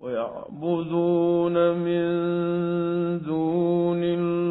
[0.00, 2.04] ويعبدون من
[3.22, 4.49] دون الله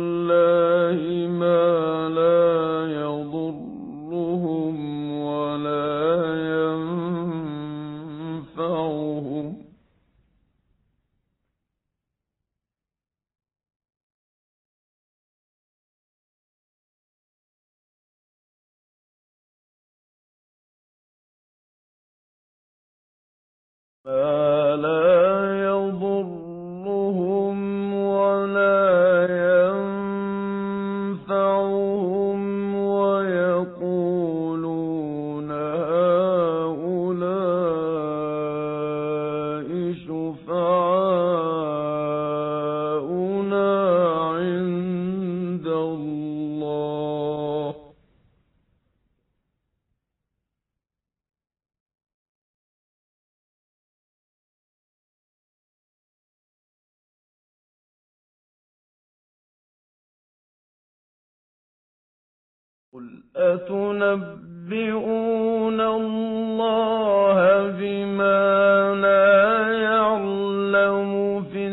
[64.04, 67.38] أتنبئون الله
[67.80, 71.68] بما لا يعلم في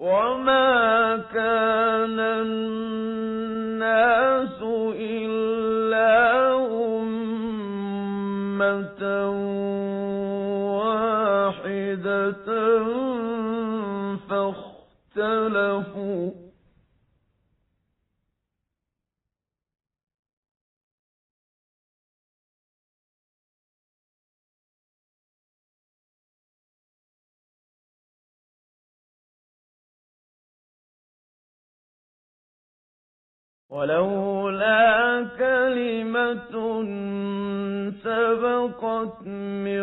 [0.00, 3.82] وما كان الناس
[4.96, 6.56] إلا
[6.96, 7.60] أمة
[10.80, 12.48] واحدة
[14.28, 15.99] فاختلفوا
[33.70, 36.82] ولولا كلمة
[38.04, 39.82] سبقت من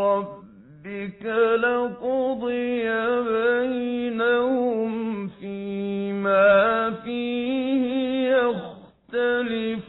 [0.00, 1.24] ربك
[1.62, 2.88] لقضي
[3.22, 4.90] بينهم
[5.28, 9.87] فيما فيه يختلفون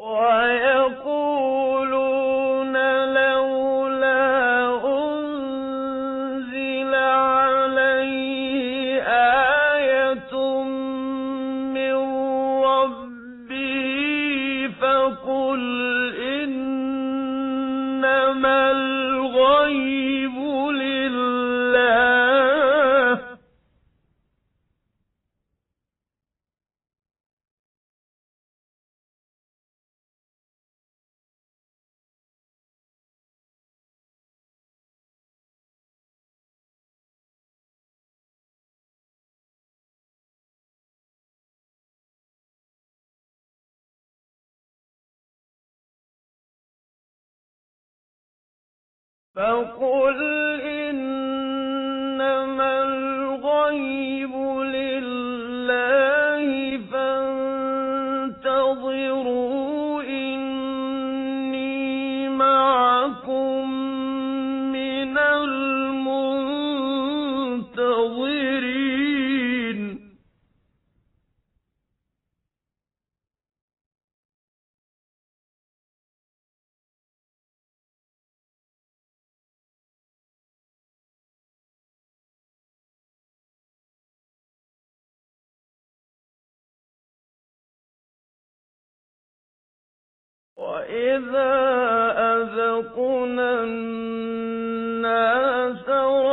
[0.00, 0.79] ويقولون
[49.41, 50.19] فقل
[90.81, 91.53] وإذا
[92.17, 95.09] أذقنا الناس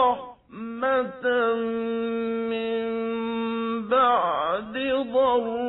[0.01, 1.25] رحمة
[2.49, 2.79] من
[3.89, 4.75] بعد
[5.13, 5.68] ضراء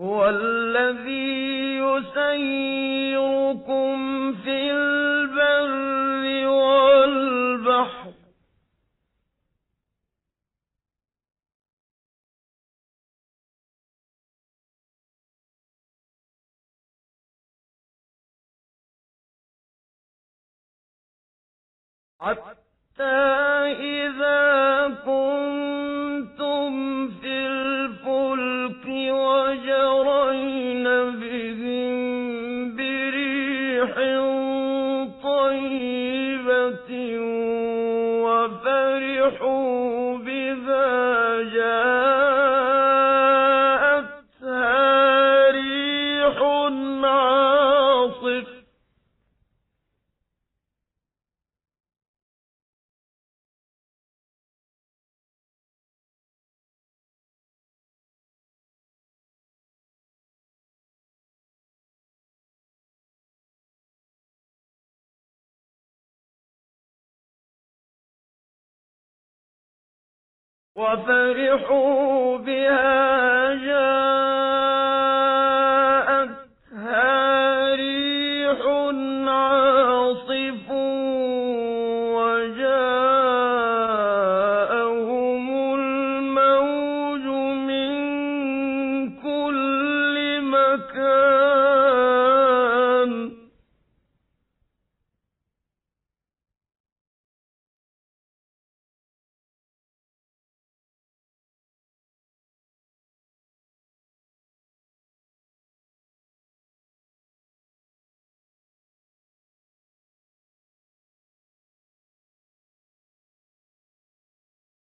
[0.00, 3.48] هو الذي يسيركم
[4.34, 8.12] في البر والبحر.
[22.20, 23.04] حتى
[23.78, 25.47] إذا كنتم
[35.22, 36.90] طيبة
[38.24, 42.17] وفرحوا بها جاءتها
[70.78, 74.17] وفرحوا بها جاءتها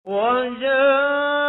[0.04, 1.43] وجاءهم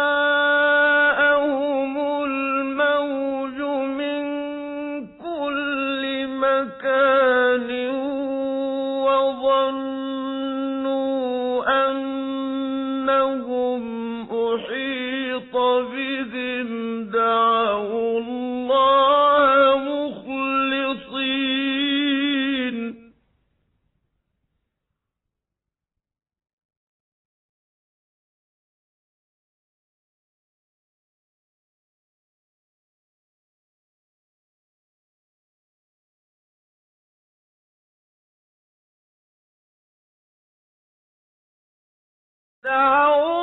[42.66, 43.35] دعوا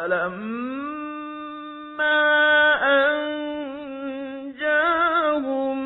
[0.00, 0.80] فلما
[4.50, 5.80] أنجاهم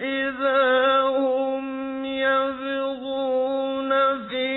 [0.00, 3.90] إذا هم يبغون
[4.28, 4.47] في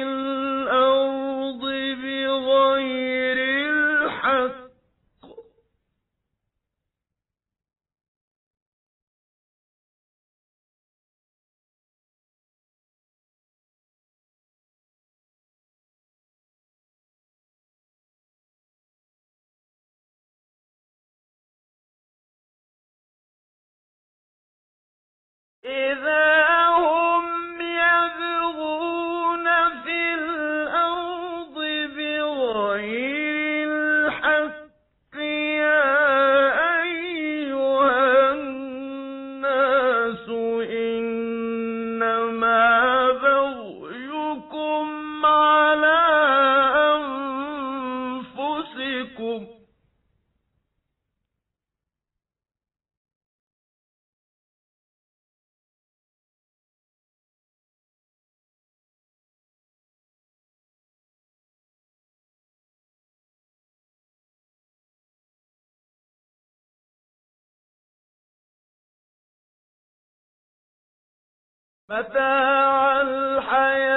[71.91, 73.90] متاع الحياة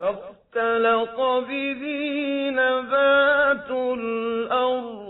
[0.00, 1.16] فاختلق
[1.48, 1.82] به
[2.50, 5.09] نبات الأرض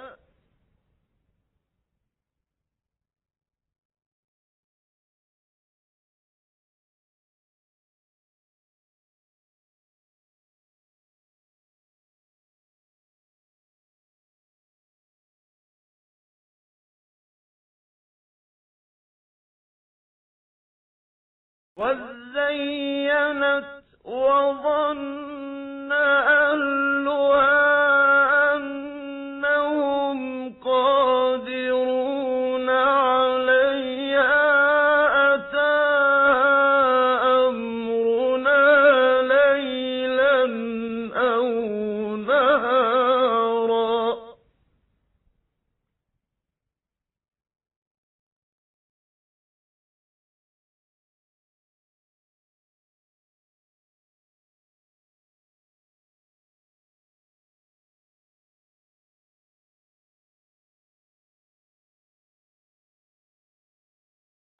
[21.81, 23.65] وزينت
[24.05, 27.50] وظن أهلها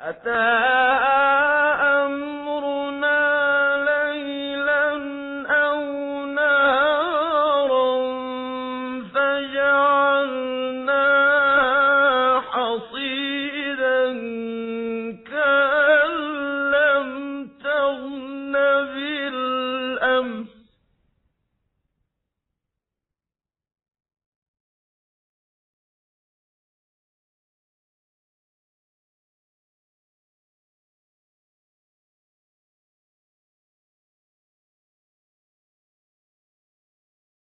[0.01, 0.90] أتاها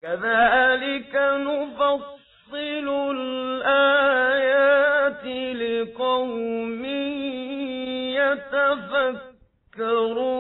[0.09, 2.87] كذلك نفصل
[3.17, 4.45] الآيات
[5.61, 6.85] لقوم
[9.77, 10.38] يتفكرون.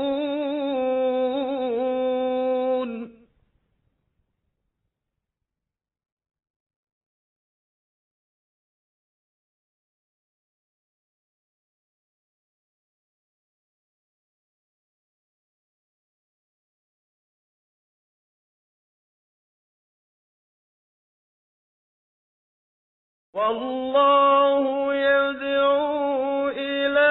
[23.38, 27.10] والله يدعو إلى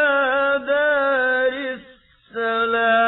[0.67, 1.53] دار
[2.33, 3.07] السلام.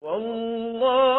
[0.00, 1.15] والله الله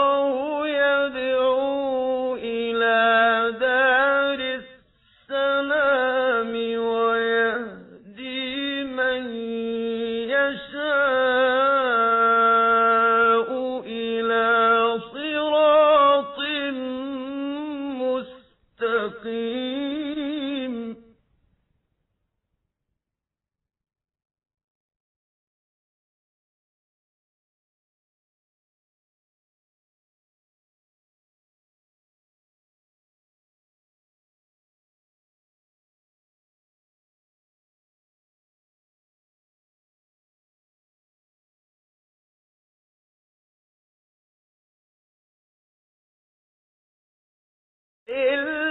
[48.17, 48.66] إلا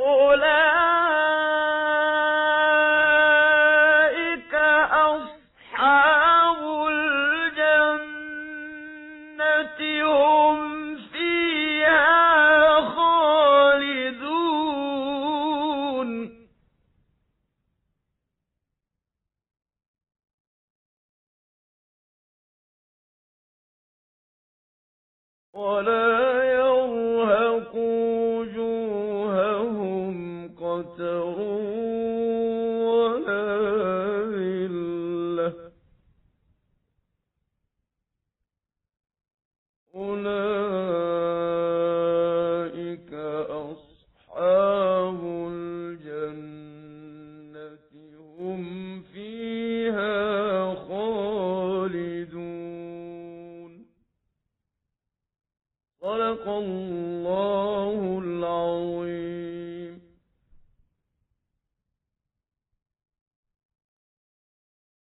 [0.00, 0.69] أولئك